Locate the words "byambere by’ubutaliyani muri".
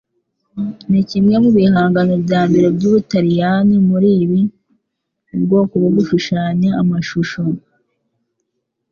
2.25-4.09